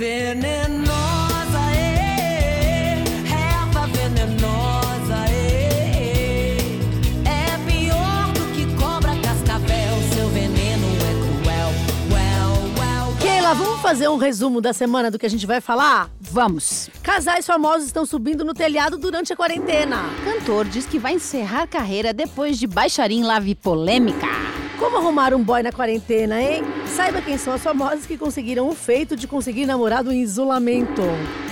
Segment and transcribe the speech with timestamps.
[0.00, 6.56] Venenosa, é, erva venenosa, é,
[7.26, 10.02] é pior do que cobra cascavel.
[10.14, 11.68] Seu veneno é cruel,
[12.08, 13.14] well, well.
[13.20, 16.08] Keila, vamos fazer um resumo da semana do que a gente vai falar?
[16.18, 16.88] Vamos.
[17.02, 19.98] Casais famosos estão subindo no telhado durante a quarentena.
[20.24, 24.39] Cantor diz que vai encerrar carreira depois de baixarim lave polêmica.
[24.80, 26.64] Como arrumar um boy na quarentena, hein?
[26.86, 31.02] Saiba quem são as famosas que conseguiram o feito de conseguir namorado em isolamento.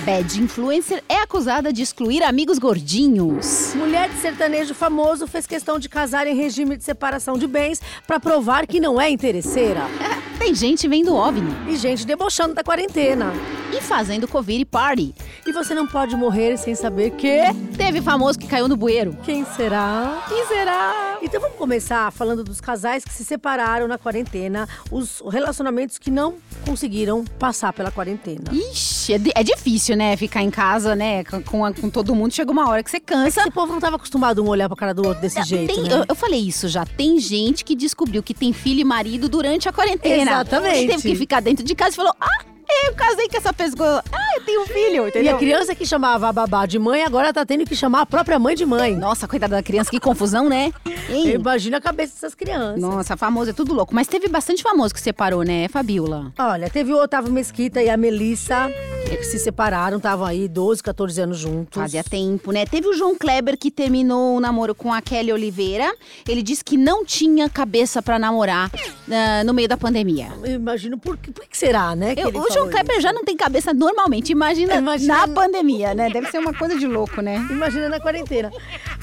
[0.06, 3.74] Bad influencer é acusada de excluir amigos gordinhos.
[3.74, 8.18] Mulher de sertanejo famoso fez questão de casar em regime de separação de bens pra
[8.18, 9.82] provar que não é interesseira.
[10.38, 13.32] Tem gente vendo OVNI E gente debochando da quarentena.
[13.76, 15.15] e fazendo Covid party.
[15.45, 17.38] E você não pode morrer sem saber que.
[17.76, 19.16] Teve famoso que caiu no bueiro.
[19.24, 20.24] Quem será?
[20.29, 21.18] Quem será?
[21.20, 26.36] Então vamos começar falando dos casais que se separaram na quarentena, os relacionamentos que não
[26.64, 28.45] conseguiram passar pela quarentena.
[28.52, 30.16] Ixi, é, é difícil, né?
[30.16, 31.24] Ficar em casa, né?
[31.24, 31.42] Com,
[31.74, 32.32] com todo mundo.
[32.32, 33.40] Chega uma hora que você cansa.
[33.40, 35.93] Esse povo não estava acostumado um olhar pra cara do outro desse jeito, Tem- né?
[35.93, 36.87] eu, eu falei isso já.
[36.87, 40.30] Tem gente que descobriu que tem filho e marido durante a quarentena.
[40.30, 40.87] Exatamente.
[40.88, 42.45] Teve que ficar dentro de casa e falou: Ah,
[42.87, 44.02] eu casei com essa pessoa.
[44.13, 45.35] Ah, eu tenho um filho, E entendeu?
[45.37, 48.38] a criança que chamava a babá de mãe, agora tá tendo que chamar a própria
[48.38, 48.95] mãe de mãe.
[48.97, 50.73] Nossa, coitada da criança, que confusão, né?
[51.09, 52.80] Imagina a cabeça dessas crianças.
[52.80, 53.95] Nossa, famoso é tudo louco.
[53.95, 56.33] Mas teve bastante famoso que separou, né, Fabiola?
[56.39, 58.71] Olha, teve o Otávio Mesquita e a Melissa,
[59.16, 61.80] que se separaram, estavam aí 12, 14 anos juntos.
[61.80, 62.64] Fazia tempo, né?
[62.66, 65.91] Teve o João Kleber que terminou o namoro com a Kelly Oliveira.
[66.28, 68.70] Ele disse que não tinha cabeça pra namorar
[69.10, 70.28] ah, no meio da pandemia.
[70.44, 72.15] Eu imagino por que, por que será, né?
[72.15, 73.03] que Eu- o João Kleber isso?
[73.03, 74.31] já não tem cabeça normalmente.
[74.32, 76.10] Imagina, Imagina- na pandemia, né?
[76.10, 77.37] Deve ser uma coisa de louco, né?
[77.50, 78.50] Imagina na quarentena.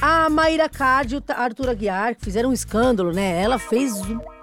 [0.02, 3.42] A Maíra Card e o Arthur Aguiar fizeram um escândalo, né?
[3.42, 3.94] Ela fez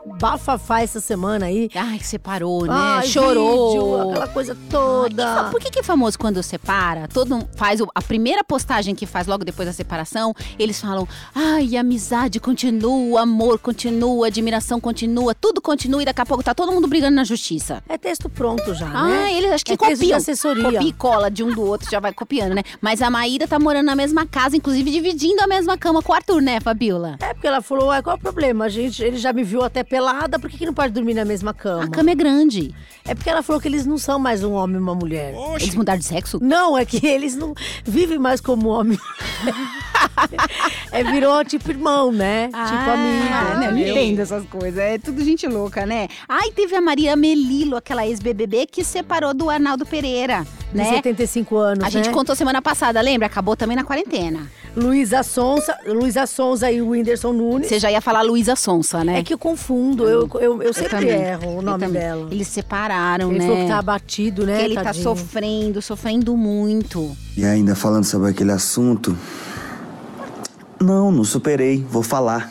[0.07, 1.69] bafafá essa semana aí.
[1.75, 2.73] Ai, separou, né?
[2.75, 3.73] Ai, Chorou.
[3.73, 5.45] vídeo, aquela coisa toda.
[5.51, 7.09] Por que, que é famoso quando separa?
[7.09, 11.07] Todo um- faz o- a primeira postagem que faz logo depois da separação, eles falam:
[11.35, 16.73] ai, amizade continua, amor continua, admiração continua, tudo continua e daqui a pouco tá todo
[16.73, 17.83] mundo brigando na justiça.
[17.89, 19.33] É texto pronto já, Ah, né?
[19.35, 20.17] eles acho que é texto de copiam.
[20.17, 20.63] assessoria.
[20.65, 22.63] Copia e cola de um do outro, já vai copiando, né?
[22.81, 26.15] Mas a Maíra tá morando na mesma casa, inclusive dividindo a mesma cama com o
[26.15, 27.17] Arthur, né, Fabiola?
[27.21, 28.65] É porque ela falou, ué, qual é o problema?
[28.67, 31.23] A gente, ele já me viu até pelada, por que, que não pode dormir na
[31.23, 31.85] mesma cama?
[31.85, 32.75] A cama é grande.
[33.05, 35.35] É porque ela falou que eles não são mais um homem e uma mulher.
[35.61, 36.39] Eles mudaram de sexo?
[36.41, 37.53] Não, é que eles não
[37.85, 38.99] vivem mais como homem.
[40.91, 42.47] é, virou tipo irmão, né?
[42.47, 43.61] tipo Ah, amigo.
[43.61, 44.79] não, não entendo essas coisas.
[44.79, 46.09] É tudo gente louca, né?
[46.29, 50.85] Ai, teve a Maria Melilo, aquela ex-BBB, que separou do Arnaldo Pereira, De né?
[50.97, 52.13] 75 anos, A gente né?
[52.15, 53.27] contou semana passada, lembra?
[53.27, 54.47] Acabou também na quarentena.
[54.75, 57.69] Luísa Sonsa, Luísa Sonza e o Whindersson Nunes.
[57.69, 59.19] Você já ia falar Luísa Sonsa, né?
[59.19, 61.11] É que eu confundo, eu, eu, eu sempre também.
[61.11, 62.29] erro o Eu nome dela.
[62.31, 63.47] Eles separaram, Ele né?
[63.47, 64.57] falou que tá abatido, né?
[64.59, 65.03] que ele tá tadinho?
[65.05, 67.15] sofrendo, sofrendo muito.
[67.37, 69.17] E ainda falando sobre aquele assunto.
[70.83, 72.51] Não, não superei, vou falar.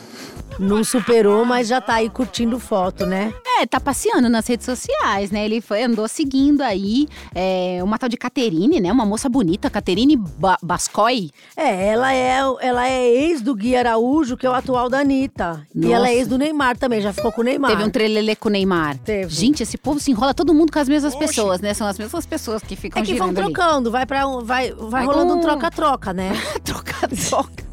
[0.58, 3.32] Não superou, mas já tá aí curtindo foto, né?
[3.58, 5.46] É, tá passeando nas redes sociais, né?
[5.46, 8.92] Ele foi, andou seguindo aí é, uma tal de Caterine, né?
[8.92, 11.30] Uma moça bonita, Caterine ba Bascoy.
[11.56, 15.66] É, ela é, ela é ex do Gui Araújo, que é o atual da Anitta.
[15.74, 15.94] E Nossa.
[15.94, 17.70] ela é ex do Neymar também, já ficou com o Neymar.
[17.70, 18.98] Teve um trelelê com o Neymar.
[18.98, 19.34] Teve.
[19.34, 21.72] Gente, esse povo se enrola todo mundo com as mesmas pessoas, né?
[21.72, 23.52] São as mesmas pessoas que ficam É que vão girando ali.
[23.54, 26.30] trocando, vai para um, vai, vai, Vai rolando com- um troca-troca, né?
[26.62, 27.71] troca, troca.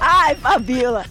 [0.00, 1.04] Ai, Fabiola.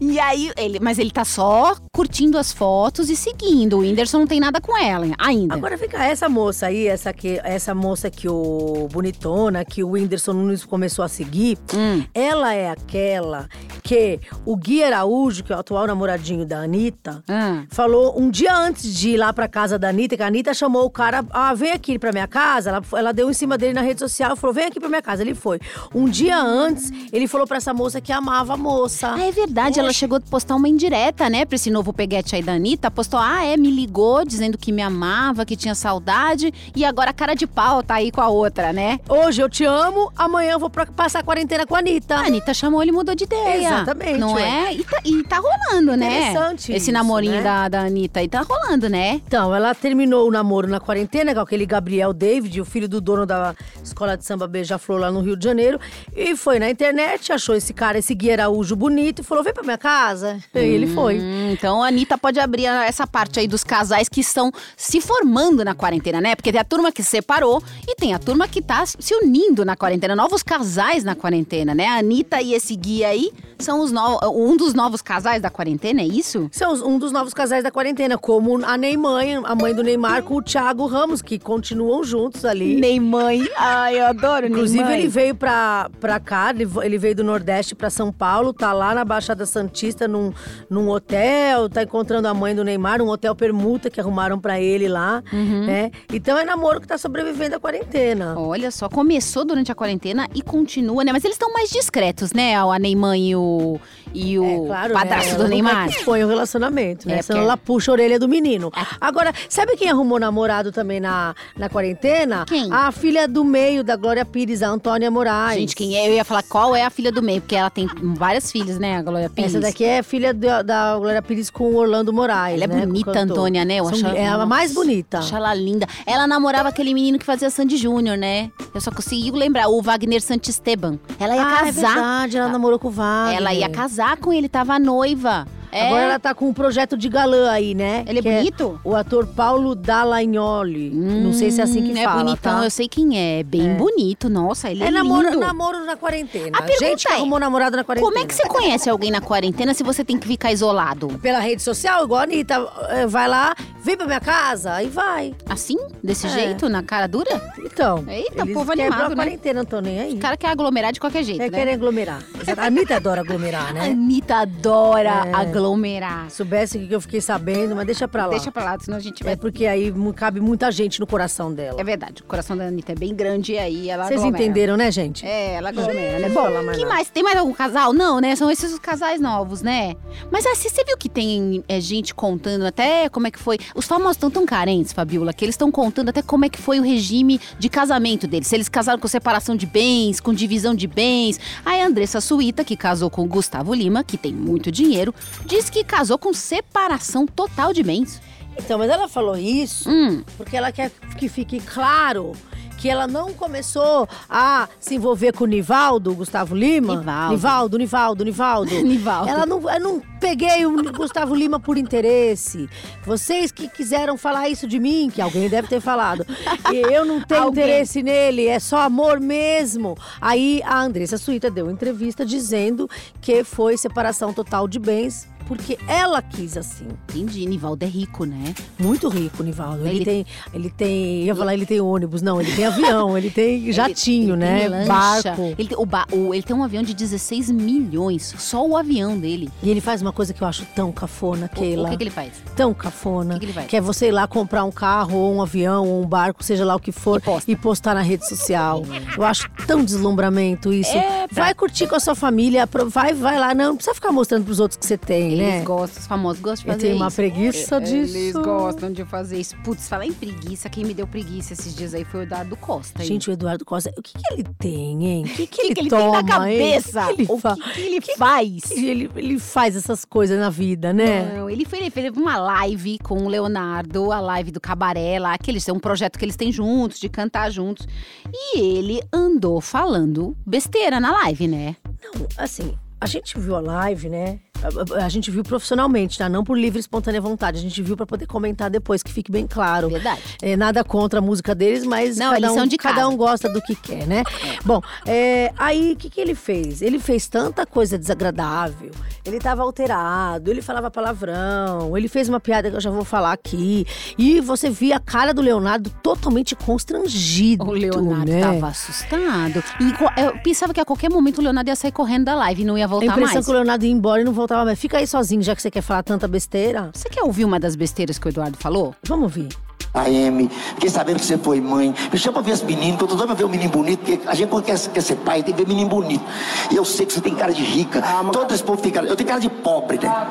[0.00, 3.76] E aí, ele, mas ele tá só curtindo as fotos e seguindo.
[3.76, 5.54] O Whindersson não tem nada com ela ainda.
[5.54, 10.32] Agora cá, essa moça aí, essa, que, essa moça que o Bonitona, que o Whindersson
[10.32, 12.02] Nunes começou a seguir, Hum.
[12.14, 13.48] ela é aquela
[13.82, 17.64] que o Gui Araújo, que é o atual namoradinho da Anitta, Ah.
[17.70, 20.84] falou um dia antes de ir lá pra casa da Anitta, que a Anitta chamou
[20.84, 22.70] o cara, ah, vem aqui pra minha casa.
[22.70, 25.22] Ela, ela deu em cima dele na rede social, falou, vem aqui pra minha casa.
[25.22, 25.60] Ele foi.
[25.94, 29.12] Um dia antes, ele falou pra essa moça que amava a moça.
[29.14, 29.78] Ah, é verdade.
[29.84, 31.44] Ela chegou a postar uma indireta, né?
[31.44, 32.90] Pra esse novo peguete aí da Anitta.
[32.90, 36.52] Postou, ah, é, me ligou dizendo que me amava, que tinha saudade.
[36.74, 38.98] E agora a cara de pau tá aí com a outra, né?
[39.08, 42.16] Hoje eu te amo, amanhã eu vou passar a quarentena com a Anitta.
[42.16, 43.68] A Anitta chamou ele mudou de ideia.
[43.68, 44.42] Exatamente, Não ué.
[44.68, 44.74] é?
[44.74, 46.30] E tá, e tá rolando, né?
[46.30, 47.42] Interessante Esse isso, namorinho né?
[47.42, 49.20] da, da Anitta aí tá rolando, né?
[49.26, 53.26] Então, ela terminou o namoro na quarentena com aquele Gabriel David, o filho do dono
[53.26, 55.78] da escola de samba Beija-Flor lá no Rio de Janeiro.
[56.14, 59.62] E foi na internet, achou esse cara esse Gui Araújo bonito e falou: vem pra
[59.62, 60.38] minha casa.
[60.54, 61.18] E ele foi.
[61.18, 65.64] Hum, então a Anitta pode abrir essa parte aí dos casais que estão se formando
[65.64, 66.34] na quarentena, né?
[66.34, 69.64] Porque tem a turma que se separou e tem a turma que tá se unindo
[69.64, 70.14] na quarentena.
[70.16, 71.86] Novos casais na quarentena, né?
[71.86, 74.20] A Anitta e esse Gui aí são os no...
[74.32, 76.48] um dos novos casais da quarentena, é isso?
[76.52, 80.36] São um dos novos casais da quarentena, como a Neymar, a mãe do Neymar com
[80.36, 82.76] o Thiago Ramos, que continuam juntos ali.
[82.76, 83.32] Neymar.
[83.56, 84.98] Ai, eu adoro Inclusive, Neymar.
[84.98, 89.04] ele veio pra, pra cá, ele veio do Nordeste pra São Paulo, tá lá na
[89.04, 89.63] Baixada Santista,
[90.08, 90.32] num,
[90.70, 94.88] num hotel, tá encontrando a mãe do Neymar, um hotel permuta que arrumaram pra ele
[94.88, 95.64] lá, Uhum.
[95.66, 95.90] né?
[96.12, 98.34] Então é namoro que tá sobrevivendo à quarentena.
[98.38, 101.12] Olha só, começou durante a quarentena e continua, né?
[101.12, 102.56] Mas eles estão mais discretos, né?
[102.56, 103.78] A Neymar e o,
[104.14, 105.34] e o É, claro, padrasto né?
[105.36, 105.88] do Ela Neymar.
[106.04, 107.18] Põe o relacionamento, né?
[107.18, 108.70] É, Senão porque- ela puxa a orelha do menino.
[109.00, 112.44] Agora, sabe quem arrumou namorado também na, na quarentena?
[112.46, 112.72] Quem?
[112.72, 115.58] A filha do meio da Glória Pires, a Antônia Moraes.
[115.60, 116.08] Gente, quem é?
[116.08, 118.96] Eu ia falar qual é a filha do meio, porque ela tem várias filhas, né?
[118.96, 119.52] A Glória Pires.
[119.54, 122.54] Essa daqui é filha da, da Glória Pires com o Orlando Moraes.
[122.60, 123.18] Ela é né, bonita.
[123.20, 123.76] Antônia, né?
[123.80, 125.18] Eu São- acho é a mais bonita.
[125.18, 125.86] Acho ela linda.
[126.06, 128.50] Ela namorava aquele menino que fazia Sandy Júnior, né?
[128.74, 130.98] Eu só consegui lembrar, o Wagner Santisteban.
[131.18, 131.94] Ela ia ah, é casar.
[131.94, 133.36] verdade, ela namorou com o Wagner.
[133.38, 135.46] ela ia casar com ele, tava noiva.
[135.74, 135.86] É.
[135.88, 138.04] Agora ela tá com um projeto de galã aí, né?
[138.06, 138.80] Ele é Que bonito?
[138.84, 140.90] o ator Paulo Dallagnoli.
[140.90, 142.64] Não sei se é assim que Hum, fala, É bonitão, tá?
[142.64, 143.42] eu sei quem é.
[143.42, 145.40] Bem bonito, nossa, ele é, É namoro, lindo.
[145.40, 146.56] namoro na quarentena.
[146.58, 148.10] A pergunta Gente que é, arrumou namorado na quarentena.
[148.12, 151.08] Como é que você conhece alguém na quarentena se você tem que ficar isolado?
[151.20, 155.34] Pela rede social, igual a Anitta, eh, vai lá, vem pra minha casa, aí vai.
[155.48, 155.76] Assim?
[156.02, 156.30] Desse É.
[156.30, 156.68] jeito?
[156.68, 157.52] Na cara dura?
[157.64, 159.16] Então, Eita, povo animado, a né?
[159.16, 160.14] quarentena, não tô nem aí.
[160.14, 161.58] O cara quer aglomerar de qualquer jeito, É, né?
[161.58, 162.22] querem aglomerar.
[162.56, 163.80] A Anitta adora aglomerar, A né?
[163.90, 165.34] Anitta adora É.
[165.64, 166.30] aglomerar.
[166.30, 168.32] Soubesse o que eu fiquei sabendo, mas deixa pra lá.
[168.32, 169.32] Deixa pra lá, senão a gente vai...
[169.32, 171.80] É porque aí cabe muita gente no coração dela.
[171.80, 174.44] É verdade, o coração da Anitta é bem grande e aí ela Vocês aglomera.
[174.44, 175.26] entenderam, né, gente?
[175.26, 176.28] É, ela aglomera, né?
[176.28, 176.94] Bom, fala mais que nada.
[176.94, 177.10] mais?
[177.10, 177.92] Tem mais algum casal?
[177.92, 178.36] Não, né?
[178.36, 179.94] São esses os casais novos, né?
[180.30, 183.58] Mas assim, você viu que tem é, gente contando até como é que foi...
[183.74, 186.78] Os famosos estão tão carentes, Fabiola, que eles estão contando até como é que foi
[186.78, 188.48] o regime de casamento deles.
[188.48, 191.40] Se eles casaram com separação de bens, com divisão de bens.
[191.64, 195.14] Aí a Andressa Suíta, que casou com o Gustavo Lima, que tem muito dinheiro,
[195.54, 198.20] diz que casou com separação total de bens.
[198.58, 202.32] Então, mas ela falou isso Hum, porque ela quer que fique claro
[202.76, 206.96] que ela não começou a se envolver com o Nivaldo, o Gustavo Lima.
[206.96, 207.32] Nivaldo.
[207.32, 208.74] Nivaldo, Nivaldo, Nivaldo.
[208.84, 209.30] Nivaldo.
[209.30, 212.68] Ela não, eu não peguei o Gustavo Lima por interesse.
[213.06, 216.26] Vocês que quiseram falar isso de mim, que alguém deve ter falado.
[216.70, 217.64] E eu não tenho Alguém.
[217.64, 219.96] interesse nele, é só amor mesmo.
[220.20, 222.90] Aí a Andressa Suíta deu entrevista dizendo
[223.20, 225.26] que foi separação total de bens.
[225.46, 226.86] Porque ela quis assim.
[227.10, 227.46] entendi.
[227.46, 228.54] Nivaldo é rico, né?
[228.78, 229.86] Muito rico, Nivaldo.
[229.86, 233.30] Ele, Ele- tem, ele tem, ia falar ele tem ônibus, não, ele tem avião, ele
[233.30, 234.68] tem jatinho, Ele né?
[234.78, 234.86] tem.
[234.88, 235.54] Barco.
[235.58, 238.34] Ele tem, o ba- o- ele tem um avião de 16 milhões.
[238.38, 239.50] Só o avião dele.
[239.62, 241.88] E ele faz uma coisa que eu acho tão cafona, O- Keila.
[241.88, 242.32] O, que, que ele faz?
[242.56, 243.34] Tão cafona.
[243.36, 243.72] O que que ele faz?
[243.74, 246.74] é você ir lá comprar um carro, ou um avião, ou um barco, seja lá
[246.76, 247.50] o que for, E posta.
[247.50, 248.82] e postar na rede social.
[249.16, 250.96] Eu acho tão deslumbramento isso.
[250.96, 253.54] É, pra- Vai curtir com a sua família, vai, vai lá.
[253.54, 255.62] Não, não precisa ficar mostrando pros outros que você tem, Eles né?
[255.62, 257.16] gostam, os famosos gostam de Eu fazer tenho uma isso.
[257.16, 258.16] preguiça disso.
[258.16, 259.56] Eles gostam de fazer isso.
[259.64, 263.02] Putz, falar em preguiça, quem me deu preguiça esses dias aí foi o Eduardo Costa.
[263.02, 263.08] hein?
[263.08, 265.24] Gente, o Eduardo Costa, o que, que ele tem, hein?
[265.24, 266.18] O que, que, que, ele, que ele toma, tem na
[266.50, 266.58] hein?
[266.58, 267.04] cabeça?
[267.04, 268.70] O que, que ele O que, que ele faz?
[268.70, 271.36] Ele, ele faz essas coisas na vida, né?
[271.36, 275.36] Não, ele, foi, ele fez uma live com o Leonardo, a live do Cabaré lá,
[275.38, 277.86] que eles têm um projeto que eles têm juntos, de cantar juntos.
[278.32, 281.76] E ele andou falando besteira na live, né?
[282.02, 284.38] Não, assim, a gente viu a live, né?
[284.64, 286.28] A, a- a gente viu profissionalmente, tá?
[286.28, 287.58] Não por livre e espontânea vontade.
[287.58, 289.88] A gente viu pra poder comentar depois, que fique bem claro.
[289.90, 290.20] Verdade.
[290.42, 293.74] É, nada contra a música deles, mas Não, cada, um, cada um gosta do que
[293.74, 294.22] quer, né?
[294.64, 296.82] Bom, é, aí o que, que ele fez?
[296.82, 298.90] Ele fez tanta coisa desagradável,
[299.24, 303.32] ele tava alterado, ele falava palavrão, ele fez uma piada que eu já vou falar
[303.32, 303.86] aqui.
[304.16, 307.64] E você via a cara do Leonardo totalmente constrangido.
[307.64, 308.40] O Leonardo né?
[308.40, 309.62] tava assustado.
[309.80, 312.64] E eu pensava que a qualquer momento o Leonardo ia sair correndo da live e
[312.64, 313.44] não ia A voltar impressão mais.
[313.46, 314.78] que o Leonardo ia embora e não voltava mais.
[314.78, 316.90] Fica aí sozinho, já que você quer falar tanta besteira.
[316.92, 318.94] Você quer ouvir uma das besteiras que o Eduardo falou?
[319.06, 319.48] Vamos ouvir.
[319.94, 321.94] AM, fiquei sabendo que você foi mãe.
[322.12, 324.00] Me chama pra ver esse menino, que eu tô doido pra ver um menino bonito,
[324.00, 326.24] porque a gente quando quer, quer ser pai tem que ver menino bonito.
[326.70, 328.02] E eu sei que você tem cara de rica.
[328.32, 329.06] Todo esse povo tem cara.
[329.06, 330.26] Eu tenho cara de pobre, né?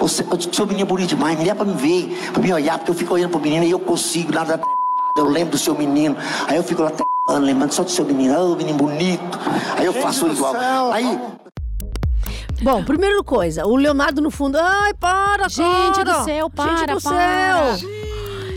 [0.00, 2.90] Você, eu sou menino bonito demais, me dá pra me ver, pra me olhar, porque
[2.90, 4.60] eu fico olhando pro menino e eu consigo nada
[5.16, 6.16] eu lembro do seu menino.
[6.48, 6.90] Aí eu fico lá
[7.38, 9.38] lembrando só do seu menino, oh, menino bonito.
[9.78, 10.54] Aí eu faço igual.
[10.92, 11.33] Aí.
[12.64, 14.56] Bom, primeira coisa, o Leonardo no fundo.
[14.58, 16.04] Ai, para, Gente cara!
[16.04, 17.76] do céu, para, Gente do para.
[17.76, 17.88] céu!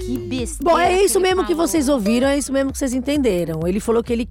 [0.06, 0.72] Que besteira.
[0.72, 3.68] Bom, é isso ele mesmo que vocês ouviram, é isso mesmo que vocês entenderam.
[3.68, 4.30] Ele falou que ele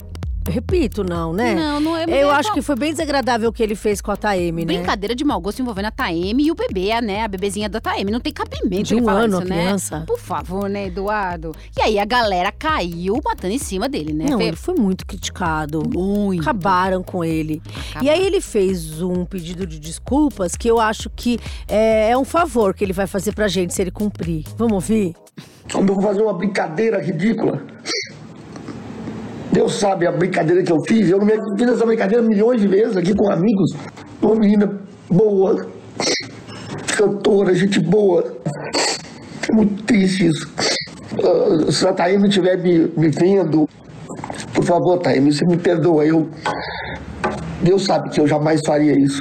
[0.48, 1.54] Repito, não, né?
[1.54, 4.16] Não, não é- Eu acho que foi bem desagradável o que ele fez com a
[4.16, 4.74] Taeme, né?
[4.74, 7.24] Brincadeira de mau gosto envolvendo a Taeme e o bebê, né?
[7.24, 8.10] A bebezinha da Taeme.
[8.10, 9.56] Não tem cabimento De ele um falar ano, isso, a né?
[9.64, 10.04] criança.
[10.06, 11.52] Por favor, né, Eduardo?
[11.76, 14.26] E aí a galera caiu matando em cima dele, né?
[14.30, 15.82] Não, Fe- ele foi muito criticado.
[15.92, 16.40] Muito.
[16.42, 17.60] Acabaram com ele.
[17.90, 18.06] Acabaram.
[18.06, 21.38] E aí ele fez um pedido de desculpas que eu acho que
[21.68, 24.44] é, é um favor que ele vai fazer pra gente se ele cumprir.
[24.56, 25.14] Vamos ouvir?
[25.68, 27.60] Vou fazer uma brincadeira ridícula.
[29.56, 31.08] Deus sabe a brincadeira que eu fiz.
[31.08, 33.70] Eu não fiz essa brincadeira milhões de vezes aqui com amigos.
[34.20, 34.70] Uma menina
[35.08, 35.66] boa,
[36.94, 38.36] cantora, gente boa.
[39.48, 40.52] É muito triste isso.
[41.24, 43.66] Ah, se a Taíme estiver me, me vendo,
[44.52, 46.04] por favor, Taíme, você me perdoa.
[46.04, 46.28] Eu,
[47.62, 49.18] Deus sabe que eu jamais faria isso.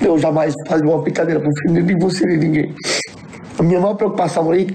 [0.00, 2.74] Eu jamais faria uma brincadeira com filho, nem você nem ninguém.
[3.58, 4.68] A minha maior preocupação aí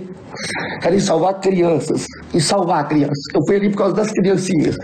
[0.83, 2.05] era salvar crianças.
[2.33, 3.23] Em salvar crianças.
[3.33, 4.75] Eu fui ali por causa das criancinhas.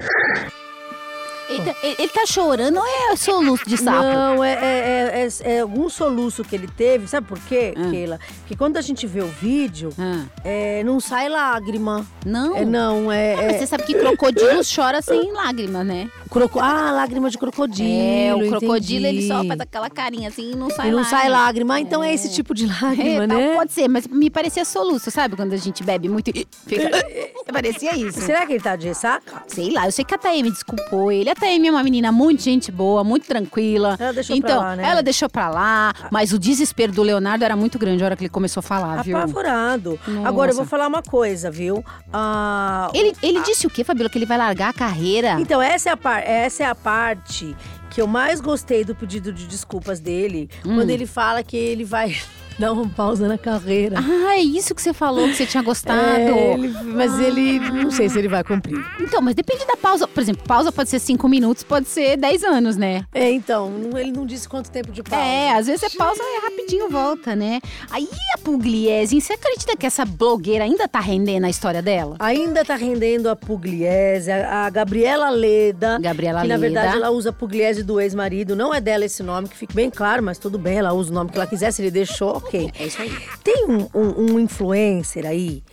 [1.49, 4.01] Ele, tá- ele- tá chorando ou é soluço de sapo?
[4.03, 7.07] Não, é, é, é, é algum soluço que ele teve.
[7.07, 7.89] Sabe por quê, Ah.
[7.89, 8.19] Keila?
[8.39, 10.25] Porque quando a gente vê o vídeo, Ah.
[10.43, 12.05] é, não sai lágrima.
[12.25, 12.55] Não?
[12.55, 13.33] É, não, é.
[13.33, 16.09] Ah, mas é você sabe que crocodilo chora sem lágrima, né?
[16.29, 17.89] croco- Ah, lágrima de crocodilo.
[17.89, 19.17] É, o crocodilo entendi.
[19.23, 21.73] ele só faz aquela carinha assim e não sai E não sai lágrima.
[21.75, 23.47] Ah, então é, esse tipo de lágrima, É, né?
[23.47, 25.35] tal, Pode ser, mas me parecia soluço, sabe?
[25.35, 26.89] Quando a gente bebe muito e fica...
[27.51, 28.21] parecia isso.
[28.21, 29.43] Será que ele tá de ressaca?
[29.47, 31.29] Sei lá, eu sei que a Taeme desculpou ele.
[31.39, 33.95] A Taeme é uma menina muito gente boa, muito tranquila.
[33.97, 34.83] Ela deixou pra então, lá, né?
[34.89, 38.23] ela deixou pra lá, mas o desespero do Leonardo era muito grande a hora que
[38.23, 39.15] ele começou a falar, viu?
[39.15, 39.97] Apavorado.
[40.05, 40.27] Nossa.
[40.27, 41.81] Agora, eu vou falar uma coisa, viu?
[42.11, 44.09] Ah, Ele, ele disse o quê, Fabíola?
[44.09, 45.37] Que ele vai largar a carreira?
[45.39, 47.55] Então, essa é, a par- essa é a parte
[47.89, 50.49] que eu mais gostei do pedido de desculpas dele.
[50.65, 50.75] Hum.
[50.75, 52.17] Quando ele fala que ele vai
[52.61, 53.97] dar uma pausa na carreira.
[53.99, 55.99] Ah, é isso que você falou, que você tinha gostado.
[55.99, 58.77] É, ele- mas ele, não sei se ele vai cumprir.
[58.99, 60.07] Então, mas depende da pausa.
[60.07, 63.05] Por exemplo, pausa pode ser cinco minutos, pode ser 10 anos, né?
[63.13, 65.23] É, então, ele não disse quanto tempo de pausa.
[65.25, 66.37] É, às vezes é pausa e
[66.69, 67.59] rapidinho volta, né?
[67.89, 72.15] Aí a Pugliese, você acredita que essa blogueira ainda tá rendendo a história dela?
[72.19, 75.97] Ainda tá rendendo a Pugliese, a, a Gabriela Leda.
[75.99, 76.61] Gabriela que, na Leda.
[76.81, 78.55] verdade, ela usa Pugliese do ex-marido.
[78.55, 81.13] Não é dela esse nome, que fique bem claro, mas tudo bem, ela usa o
[81.13, 82.69] nome que ela quiser, se ele deixou, ok.
[82.79, 83.11] É isso aí.
[83.43, 85.63] Tem um, um- um influencer aí.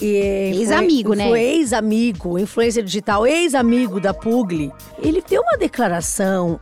[0.00, 1.28] é Ex-amigo, né?
[1.30, 4.72] Ex-amigo, influencer digital, ex-amigo da Pugli.
[5.02, 6.60] Ele deu uma declaração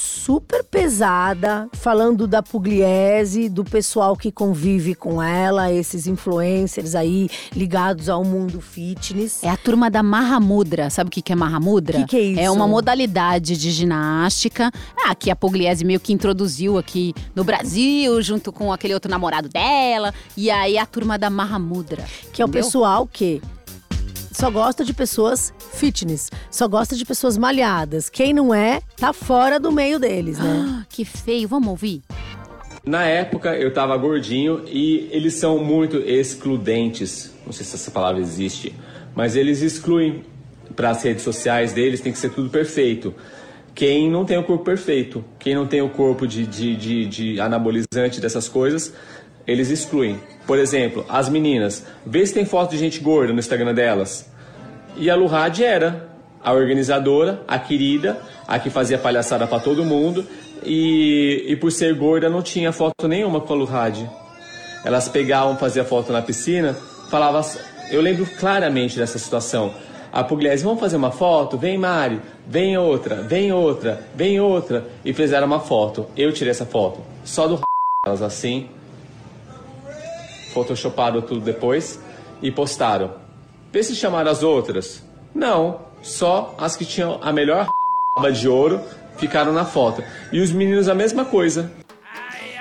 [0.00, 8.08] super pesada, falando da Pugliese, do pessoal que convive com ela, esses influencers aí ligados
[8.08, 9.44] ao mundo fitness.
[9.44, 10.88] É a turma da Mahamudra.
[10.88, 11.98] Sabe o que que é Mahamudra?
[12.00, 12.40] Que que é isso?
[12.40, 14.72] É uma modalidade de ginástica.
[15.04, 19.50] Ah, que a Pugliese meio que introduziu aqui no Brasil, junto com aquele outro namorado
[19.50, 20.14] dela.
[20.34, 22.06] E aí a turma da Mahamudra.
[22.32, 22.64] Que é o entendeu?
[22.64, 23.42] pessoal que
[24.32, 28.08] só gosta de pessoas fitness, só gosta de pessoas malhadas.
[28.08, 30.66] Quem não é, tá fora do meio deles, né?
[30.68, 31.48] Ah, que feio.
[31.48, 32.02] Vamos ouvir?
[32.84, 37.32] Na época eu tava gordinho e eles são muito excludentes.
[37.44, 38.74] Não sei se essa palavra existe,
[39.14, 40.24] mas eles excluem
[40.74, 43.14] para as redes sociais deles, tem que ser tudo perfeito.
[43.74, 47.40] Quem não tem o corpo perfeito, quem não tem o corpo de, de, de, de
[47.40, 48.92] anabolizante dessas coisas,
[49.50, 50.20] eles excluem.
[50.46, 54.30] Por exemplo, as meninas, vê se tem foto de gente gorda no Instagram delas.
[54.96, 56.08] E a Luhad era
[56.42, 60.24] a organizadora, a querida, a que fazia palhaçada pra todo mundo.
[60.64, 64.08] E, e por ser gorda não tinha foto nenhuma com a Luhad.
[64.84, 66.76] Elas pegavam, faziam foto na piscina,
[67.10, 67.42] falavam.
[67.90, 69.74] Eu lembro claramente dessa situação.
[70.12, 71.58] A Pugliese, vamos fazer uma foto?
[71.58, 74.86] Vem Mari, vem outra, vem outra, vem outra.
[75.04, 76.06] E fizeram uma foto.
[76.16, 77.00] Eu tirei essa foto.
[77.24, 77.60] Só do
[78.06, 78.68] elas assim.
[80.52, 82.00] Photoshoparam tudo depois
[82.42, 83.12] e postaram.
[83.72, 85.02] Vê se chamaram as outras.
[85.34, 87.66] Não, só as que tinham a melhor
[88.16, 88.80] raba de ouro
[89.16, 90.02] ficaram na foto.
[90.32, 91.70] E os meninos a mesma coisa.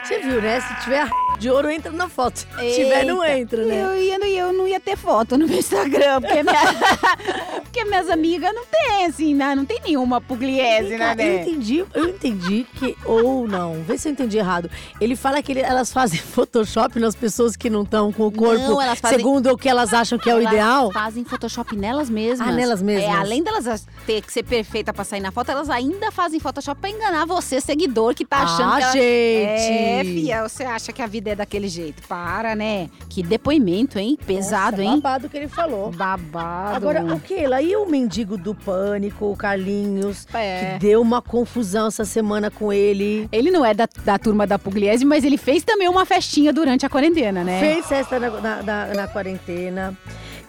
[0.04, 0.60] Você viu, né?
[0.62, 1.08] Se tiver
[1.40, 2.38] de ouro, entra na foto.
[2.40, 3.40] Se tiver, não Eita.
[3.40, 3.84] entra, né?
[3.86, 6.74] Eu, ia, eu não ia ter foto no meu Instagram, porque, minha-
[7.64, 9.56] porque minhas amigas não tem, assim, né?
[9.56, 11.16] Não tem nenhuma pugliese, né?
[11.18, 12.96] Eu entendi, eu entendi que.
[13.06, 14.70] Ou não, vê se eu entendi errado.
[15.00, 18.62] Ele fala que ele- elas fazem Photoshop nas pessoas que não estão com o corpo
[18.62, 20.92] Não, elas fazem- segundo o que elas acham que é o Elas ideal.
[20.92, 22.48] fazem Photoshop nelas mesmas.
[22.48, 23.10] Ah, nelas mesmas.
[23.10, 26.80] É, além delas ter que ser perfeita pra sair na foto, elas ainda fazem Photoshop
[26.82, 28.92] pra enganar você, seguidor, que tá achando Ah, que ela...
[28.94, 29.70] gente!
[29.70, 32.02] É, fia, você acha que a vida é daquele jeito.
[32.08, 32.90] Para, né?
[33.10, 34.18] Que depoimento, hein?
[34.26, 35.00] Pesado, Nossa, hein?
[35.00, 35.92] Babado que ele falou.
[35.92, 36.76] Babado.
[36.76, 37.36] Agora, o que?
[37.40, 40.74] E o mendigo do pânico, o Carlinhos, É.
[40.74, 43.28] que deu uma confusão essa semana com ele.
[43.32, 46.86] Ele não é da, da turma da Pugliese, mas ele fez também uma festinha durante
[46.86, 47.60] a quarentena, né?
[47.60, 49.98] Fez festa na, na- na- na quarentena.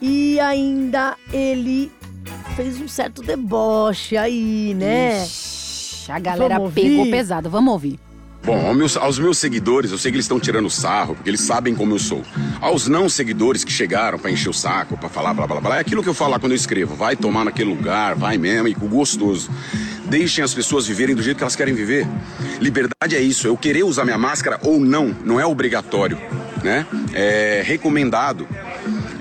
[0.01, 1.91] E ainda ele
[2.57, 5.23] fez um certo deboche aí, né?
[5.23, 7.51] Ixi, A galera pegou pesado.
[7.51, 7.99] Vamos ouvir.
[8.43, 11.43] Bom, aos meus, aos meus seguidores, eu sei que eles estão tirando sarro, porque eles
[11.43, 12.23] sabem como eu sou.
[12.61, 15.81] Aos não seguidores que chegaram pra encher o saco, pra falar blá blá blá, é
[15.81, 16.95] aquilo que eu falo quando eu escrevo.
[16.95, 19.51] Vai tomar naquele lugar, vai mesmo, e com gostoso.
[20.07, 22.09] Deixem as pessoas viverem do jeito que elas querem viver.
[22.61, 26.19] Liberdade é isso, eu querer usar minha máscara ou não, não é obrigatório,
[26.65, 26.87] né?
[27.13, 28.49] É recomendado.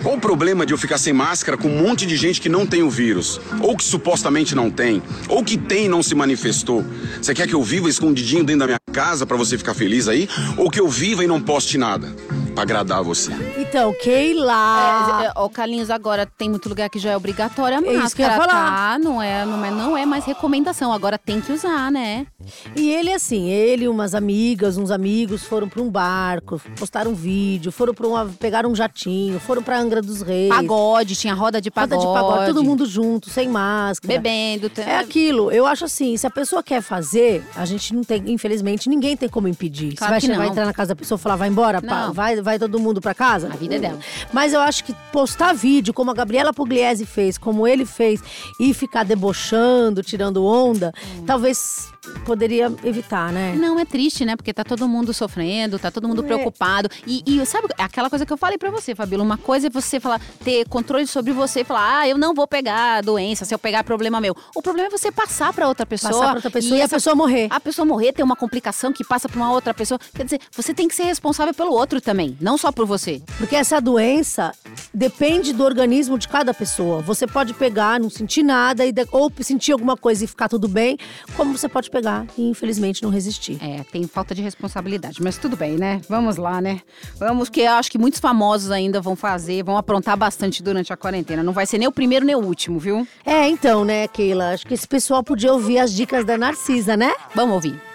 [0.01, 2.65] Qual o problema de eu ficar sem máscara com um monte de gente que não
[2.65, 3.39] tem o vírus?
[3.59, 5.03] Ou que supostamente não tem?
[5.27, 6.85] Ou que tem e não se manifestou?
[7.21, 10.27] Você quer que eu viva escondidinho dentro da minha casa pra você ficar feliz aí?
[10.57, 12.13] Ou que eu viva e não poste nada?
[12.59, 13.31] Pra agradar você?
[13.57, 15.21] Então, Keila.
[15.21, 18.05] É, é, Ó, Carlinhos, agora tem muito lugar que já é obrigatória a É máscara,
[18.05, 18.47] isso que eu ia falar.
[18.47, 18.99] tá?
[18.99, 22.27] Não é, não, é, não é mais recomendação, agora tem que usar, né?
[22.75, 27.13] E ele, assim, ele e umas amigas, uns amigos foram pra um barco, postaram um
[27.13, 28.25] vídeo, foram pra uma.
[28.25, 30.49] pegaram um jatinho, foram pra Angra dos Reis.
[30.49, 32.07] Pagode, tinha roda de Roda pagode.
[32.07, 34.13] de pagode, todo mundo junto, sem máscara.
[34.15, 34.69] Bebendo.
[34.69, 38.21] tá- É aquilo, eu acho assim, se a pessoa quer fazer, a gente não tem,
[38.29, 39.95] infelizmente, ninguém tem como impedir.
[39.95, 40.51] Claro você que vai, vai não.
[40.51, 42.13] entrar na casa da pessoa e falar, vai embora, pá, Não.
[42.13, 43.47] vai, vai todo mundo pra casa?
[43.53, 43.99] A vida é dela.
[44.33, 48.21] Mas eu acho que postar vídeo, como a Gabriela Pugliese fez, como ele fez,
[48.59, 50.91] e ficar debochando, tirando onda,
[51.27, 51.87] talvez
[52.25, 53.53] poderia evitar, né?
[53.55, 54.35] Não, é triste, né?
[54.35, 56.25] Porque tá todo mundo sofrendo, tá todo mundo É.
[56.25, 56.89] preocupado.
[57.05, 59.23] E, e sabe aquela coisa que eu falei pra você, Fabíola?
[59.23, 62.47] Uma coisa é você falar, ter controle sobre você e falar, ah, eu não vou
[62.47, 64.35] pegar a doença, se eu pegar, problema meu.
[64.55, 66.11] O problema é você passar pra outra pessoa.
[66.11, 67.47] Passar pra outra pessoa e a essa- pessoa morrer.
[67.51, 69.99] A pessoa morrer, ter uma complicação que passa pra uma outra pessoa.
[70.15, 73.21] Quer dizer, você tem que ser responsável pelo outro também, não só por você.
[73.37, 74.51] Porque essa doença
[74.93, 77.01] depende do organismo de cada pessoa.
[77.01, 80.97] Você pode pegar, não sentir nada, e ou sentir alguma coisa e ficar tudo bem,
[81.35, 83.57] como você pode pegar e infelizmente não resistir.
[83.61, 86.01] É, tem falta de responsabilidade, mas tudo bem, né?
[86.09, 86.81] Vamos lá, né?
[87.17, 90.97] Vamos, que eu acho que muitos famosos ainda vão fazer, vão aprontar bastante durante a
[90.97, 91.43] quarentena.
[91.43, 93.07] Não vai ser nem o primeiro nem o último, viu?
[93.25, 94.53] É, então, né, Keila?
[94.53, 97.13] Acho que esse pessoal podia ouvir as dicas da Narcisa, né?
[97.35, 97.88] Vamos ouvir.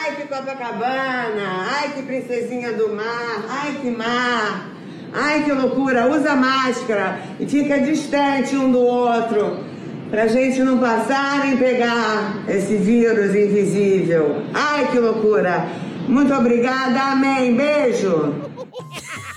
[0.00, 1.66] Ai, que Copacabana!
[1.76, 3.44] Ai, que princesinha do mar!
[3.48, 4.70] Ai, que mar!
[5.12, 6.06] Ai, que loucura!
[6.08, 9.58] Usa máscara e fica distante um do outro.
[10.08, 14.42] Pra gente não passar nem pegar esse vírus invisível.
[14.54, 15.66] Ai, que loucura!
[16.06, 17.56] Muito obrigada, amém!
[17.56, 18.34] Beijo!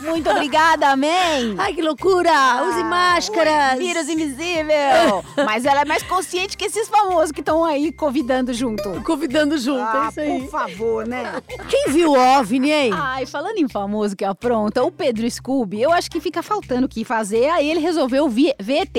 [0.01, 1.55] Muito obrigada, amém!
[1.57, 2.31] Ai, que loucura!
[2.69, 3.77] Use máscaras!
[3.77, 5.23] Vírus invisível!
[5.45, 9.01] Mas ela é mais consciente que esses famosos que estão aí convidando junto.
[9.03, 10.41] Convidando junto, é Ah, isso aí.
[10.41, 11.41] por favor, né?
[11.69, 12.91] Quem viu o OVNI, hein?
[12.93, 16.89] Ai, falando em famoso que apronta, o Pedro Scooby, eu acho que fica faltando o
[16.89, 18.97] que fazer, aí ele resolveu ver ET.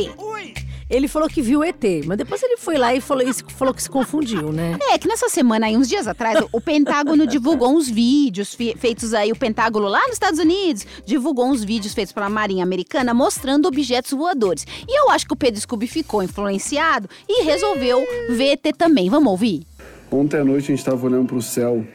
[0.93, 3.73] Ele falou que viu o ET, mas depois ele foi lá e falou, e falou
[3.73, 4.77] que se confundiu, né?
[4.93, 9.33] É, que nessa semana aí, uns dias atrás, o Pentágono divulgou uns vídeos feitos aí,
[9.33, 14.11] o Pentágono lá nos Estados Unidos, divulgou uns vídeos feitos pela Marinha Americana mostrando objetos
[14.11, 14.67] voadores.
[14.87, 19.09] E eu acho que o Pedro Scooby ficou influenciado e resolveu ver ET também.
[19.09, 19.67] Vamos ouvir?
[20.11, 21.87] Ontem à noite a gente estava olhando para o céu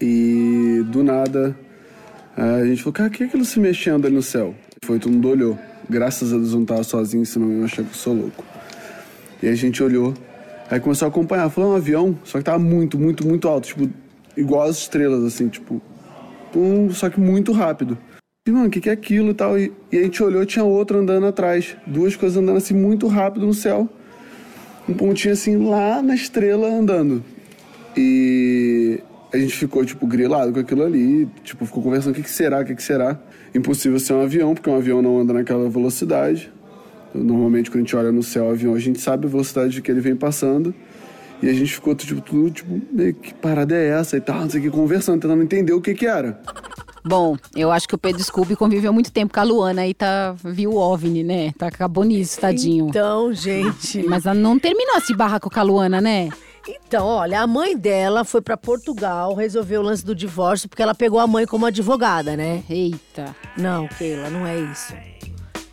[0.00, 1.54] e do nada
[2.34, 4.54] a gente falou, cara, o que é aquilo se mexendo ali no céu?
[4.84, 5.58] Foi, todo mundo olhou.
[5.88, 8.44] Graças a Deus eu não tava sozinho, senão eu achar que eu sou louco.
[9.42, 10.14] E a gente olhou,
[10.70, 11.48] aí começou a acompanhar.
[11.50, 13.90] Foi um avião, só que tava muito, muito, muito alto, tipo,
[14.36, 15.80] igual as estrelas, assim, tipo,
[16.92, 17.98] só que muito rápido.
[18.46, 19.58] E, mano, o que, que é aquilo e tal?
[19.58, 21.76] E, e a gente olhou tinha outro andando atrás.
[21.86, 23.88] Duas coisas andando assim muito rápido no céu
[24.88, 27.24] um pontinho assim lá na estrela andando.
[27.96, 29.00] E
[29.34, 32.60] a gente ficou, tipo, grilado com aquilo ali, tipo, ficou conversando o que, que será,
[32.60, 33.18] o que, que será.
[33.52, 36.52] Impossível ser um avião, porque um avião não anda naquela velocidade.
[37.12, 39.90] Normalmente, quando a gente olha no céu o avião, a gente sabe a velocidade que
[39.90, 40.72] ele vem passando.
[41.42, 44.48] E a gente ficou, tipo, tudo, tipo, meio que parada é essa e tal, não
[44.48, 46.40] sei o que, conversando, tentando entender o que que era.
[47.04, 50.34] Bom, eu acho que o Pedro Scooby conviveu muito tempo com a Luana e tá,
[50.44, 51.52] viu o OVNI, né?
[51.58, 52.86] Tá, acabou nisso, tadinho.
[52.88, 54.02] Então, gente.
[54.04, 56.30] Mas ela não terminou esse barraco com a Luana, né?
[56.66, 60.94] Então, olha, a mãe dela foi pra Portugal resolver o lance do divórcio porque ela
[60.94, 62.62] pegou a mãe como advogada, né?
[62.68, 63.34] Eita.
[63.56, 64.94] Não, Keila, não é isso.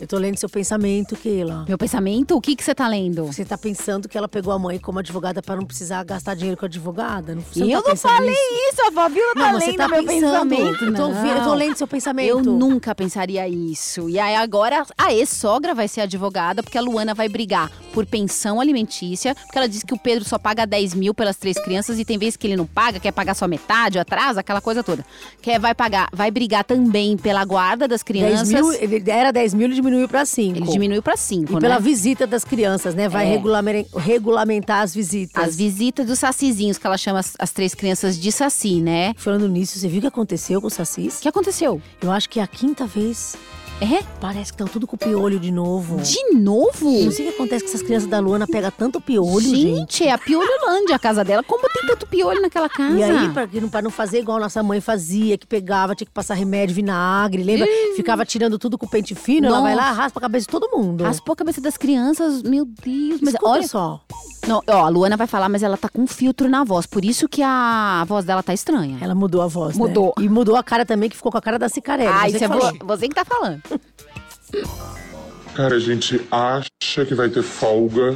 [0.01, 1.63] Eu tô lendo seu pensamento, Keila.
[1.67, 2.35] Meu pensamento?
[2.35, 3.25] O que que você tá lendo?
[3.27, 6.57] Você tá pensando que ela pegou a mãe como advogada pra não precisar gastar dinheiro
[6.57, 7.35] com a advogada?
[7.35, 8.33] Não, você E tá eu não falei
[8.71, 10.49] isso, a Fabiola Não, tá você lendo tá meu pensando.
[10.49, 10.83] pensamento.
[10.85, 11.53] Eu tô ouvindo- eu tô Não.
[11.53, 12.27] lendo seu pensamento.
[12.29, 14.09] Eu nunca pensaria isso.
[14.09, 18.59] E aí agora a ex-sogra vai ser advogada, porque a Luana vai brigar por pensão
[18.59, 22.05] alimentícia, porque ela disse que o Pedro só paga 10 mil pelas três crianças e
[22.05, 25.05] tem vezes que ele não paga, quer pagar só metade, atrasa, aquela coisa toda.
[25.43, 28.49] Quer, vai pagar, vai brigar também pela guarda das 10 crianças.
[28.49, 30.57] mil, ele era 10 mil, ele diminuiu pra 5.
[30.57, 31.59] Ele diminuiu pra 5, E né?
[31.61, 33.07] pela visita das crianças, né?
[33.09, 33.29] Vai É.
[33.29, 35.43] regulamenta- regulamentar as visitas.
[35.43, 39.13] As visitas dos sacizinhos, que ela chama as, as três crianças de saci, né?
[39.17, 41.19] Falando nisso, você viu o que aconteceu com o Sacis?
[41.19, 41.81] O que aconteceu?
[42.01, 43.35] Eu acho que é a quinta vez
[43.81, 44.03] É?
[44.19, 45.99] Parece que estão tudo com piolho de novo.
[46.01, 46.87] De novo?
[47.03, 49.75] Não sei o que acontece que essas crianças da Luana pegam tanto piolho, gente.
[49.75, 51.41] Gente, é a Piolholândia a casa dela.
[51.41, 52.95] Como tem tanto piolho naquela casa?
[52.95, 56.35] E aí, pra, pra não fazer igual nossa mãe fazia, que pegava, tinha que passar
[56.35, 57.67] remédio, vinagre, lembra?
[57.95, 60.01] Ficava tirando tudo com pente fino, ela vai lá, Nossa.
[60.03, 61.03] raspa a cabeça de todo mundo.
[61.03, 63.19] Raspou a cabeça das crianças, meu Deus.
[63.19, 64.01] Mas Escuta olha só.
[64.47, 66.85] Não, ó, a Luana vai falar, mas ela tá com um filtro na voz.
[66.85, 68.97] Por isso que a voz dela tá estranha.
[68.99, 69.85] Ela mudou a voz, né?
[69.85, 70.13] Mudou.
[70.19, 72.11] E mudou a cara também, que ficou com a cara da Cicarelli.
[72.11, 72.71] Ai, você que falou.
[72.71, 73.61] você, você que tá falando.
[75.55, 78.15] Cara, a gente acha que vai ter folga.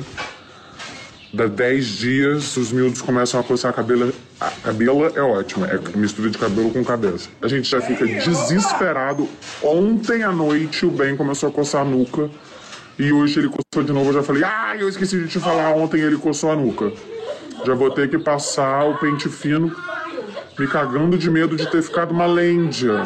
[1.33, 4.13] Dá 10 dias, os miúdos começam a coçar a cabelo.
[4.39, 7.27] A cabelo é ótima, é mistura de cabelo com cabeça.
[7.41, 9.27] A gente já fica desesperado.
[9.61, 12.29] Ontem à noite o Ben começou a coçar a nuca.
[12.97, 14.09] E hoje ele coçou de novo.
[14.09, 15.71] Eu já falei, ah, eu esqueci de te falar.
[15.71, 16.93] Ontem ele coçou a nuca.
[17.65, 19.75] Já vou ter que passar o pente fino,
[20.57, 23.03] me cagando de medo de ter ficado uma lêndia.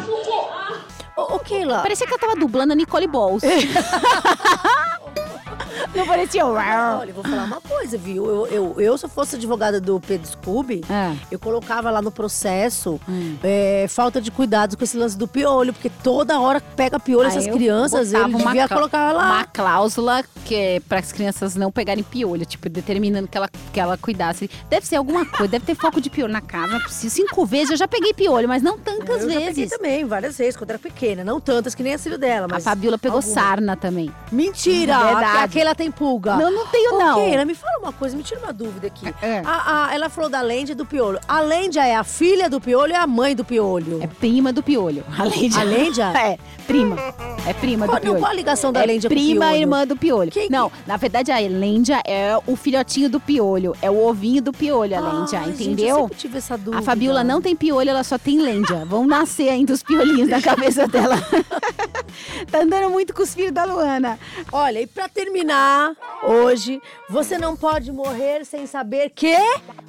[1.34, 1.80] Ô, Keila.
[1.80, 3.42] Parecia que ela tava dublando a Nicole Balls.
[6.00, 6.52] Não parecia o...
[6.54, 8.26] Olha, eu vou falar uma coisa, viu?
[8.26, 11.14] Eu, eu, eu, se eu fosse advogada do Pedro Scooby, É.
[11.30, 13.36] eu colocava lá no processo Hum.
[13.42, 17.28] é, falta de cuidados com esse lance do piolho, porque toda hora pega piolho Aí
[17.28, 19.34] essas eu crianças, ele devia colocar lá.
[19.34, 23.78] Uma cláusula que é para as crianças não pegarem piolho, tipo, determinando que ela, que
[23.80, 24.50] ela cuidasse.
[24.68, 27.10] Deve ser alguma coisa, deve ter foco de piolho na casa, não é possível.
[27.10, 29.70] Cinco vezes eu já peguei piolho, mas não tantas eu já peguei vezes.
[29.70, 31.22] também, várias vezes, quando era pequena.
[31.24, 32.64] Não tantas que nem a filho dela, A mas...
[32.64, 33.34] Fabiola pegou algumas.
[33.34, 34.10] sarna também.
[34.32, 34.98] Mentira!
[34.98, 35.44] Verdade.
[35.44, 36.36] Aquela tem pulga.
[36.36, 37.14] Não, não tenho, Ô, não.
[37.16, 39.06] Keila, me fala uma coisa, me tira uma dúvida aqui.
[39.22, 39.42] É.
[39.44, 41.18] A- a- ela falou da Lêndia e do piolho.
[41.28, 44.02] A Lêndia é a filha do piolho ou é a mãe do piolho?
[44.02, 45.04] É prima do piolho.
[45.18, 45.60] A Lêndia.
[45.60, 46.10] A Lêndia?
[46.20, 46.96] É, prima.
[47.46, 48.18] É prima Qual- do piolho.
[48.20, 50.30] qual a ligação da é Lêndia com o prima irmã do piolho.
[50.30, 53.74] Que- Não, na verdade a Lêndia é o filhotinho do piolho.
[53.82, 55.88] É o ovinho do piolho, a Ai, gente, entendeu?
[55.88, 56.78] eu sempre tive essa dúvida.
[56.78, 58.84] A Fabiola não tem piolho, ela só tem lêndia.
[58.84, 61.16] Vão nascer ainda os piolinhos na cabeça dela.
[62.50, 64.18] tá andando muito com os filhos da Luana.
[64.52, 69.34] Olha, e pra terminar, hoje, você não pode morrer sem saber que...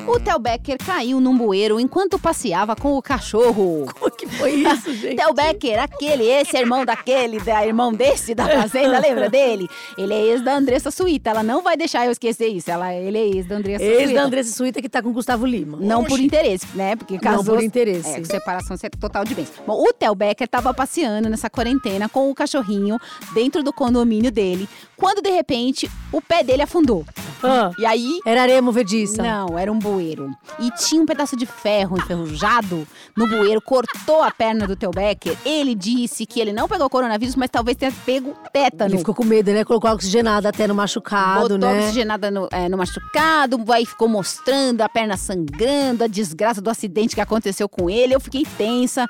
[0.07, 3.85] O Theo Becker caiu num bueiro enquanto passeava com o cachorro.
[4.01, 5.15] O que foi isso, gente?
[5.15, 9.69] Theo Becker, aquele, esse é irmão daquele, da irmão desse da fazenda, lembra dele?
[9.97, 11.29] Ele é ex da Andressa Suíta.
[11.29, 12.69] Ela não vai deixar eu esquecer isso.
[12.69, 14.13] Ela, ele é ex da Andressa Ex Suíta.
[14.13, 15.77] da Andressa Suíta que tá com Gustavo Lima.
[15.79, 16.95] Não por interesse, né?
[16.95, 17.55] Porque casou.
[17.55, 18.19] por interesse.
[18.19, 19.51] É, separação total de bens.
[19.65, 22.97] Bom, o Theo Becker tava passeando nessa quarentena com o cachorrinho
[23.33, 27.05] dentro do condomínio dele, quando de repente o pé dele afundou.
[27.43, 28.19] Ah, E aí.
[28.25, 29.21] era areia movediça.
[29.21, 30.29] Não, era um bueiro.
[30.59, 35.37] E tinha um pedaço de ferro enferrujado no bueiro, cortou a perna do Theo Becker.
[35.45, 38.91] Ele disse que ele não pegou coronavírus, mas talvez tenha pego tétano.
[38.91, 39.63] Ele ficou com medo, né?
[39.63, 41.79] Colocou oxigenado até no machucado, Botou né?
[41.81, 47.15] oxigenada no, é, no machucado, aí ficou mostrando a perna sangrando, a desgraça do acidente
[47.15, 48.13] que aconteceu com ele.
[48.13, 49.07] Eu fiquei tensa,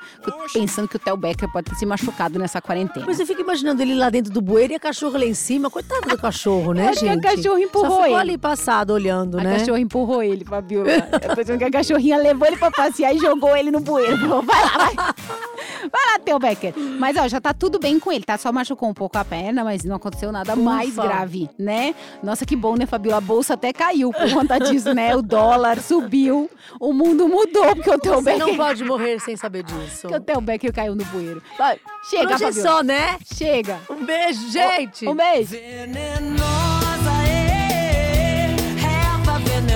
[0.52, 3.06] pensando que o Theo Becker pode ter se machucado nessa quarentena.
[3.06, 5.70] Mas eu fico imaginando ele lá dentro do bueiro e a cachorra lá em cima.
[5.70, 7.22] Coitado do cachorro, né, Acho que a gente?
[7.22, 8.21] cachorra empurrou ele.
[8.22, 9.58] Ali passado, olhando, A né?
[9.58, 10.88] cachorra empurrou ele, Fabiola.
[11.36, 14.18] Pensando que a cachorrinha levou ele pra passear e jogou ele no bueiro.
[14.18, 14.94] Falou, vai lá, vai.
[14.94, 16.74] Vai lá, Theo Becker.
[16.98, 18.38] Mas, ó, já tá tudo bem com ele, tá?
[18.38, 21.02] Só machucou um pouco a perna, mas não aconteceu nada mais Ufa.
[21.02, 21.94] grave, né?
[22.22, 23.18] Nossa, que bom, né, Fabiola?
[23.18, 25.14] A bolsa até caiu por conta disso, né?
[25.14, 26.48] O dólar subiu,
[26.80, 28.46] o mundo mudou, porque o Theo Você Becker...
[28.46, 30.02] não pode morrer sem saber disso.
[30.02, 31.42] Porque o Theo Becker caiu no bueiro.
[31.58, 32.68] Vai, chega, hoje é Fabiola.
[32.68, 33.18] só, né?
[33.34, 33.78] Chega.
[33.90, 35.08] Um beijo, gente.
[35.08, 35.50] Um beijo.
[35.50, 36.71] Venenosa.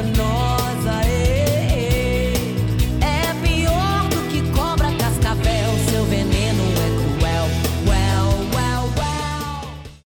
[0.02, 0.35] no